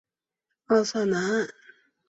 [0.65, 1.47] 奥萨南岸。